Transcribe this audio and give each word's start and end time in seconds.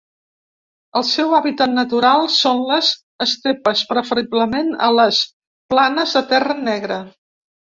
El 1.01 1.03
seu 1.09 1.35
hàbitat 1.39 1.75
natural 1.79 2.25
són 2.37 2.63
les 2.71 2.89
estepes, 3.27 3.83
preferiblement 3.93 4.73
a 4.89 4.91
les 5.03 5.21
planes 5.75 6.17
de 6.19 6.25
terra 6.33 6.61
negra. 6.67 6.99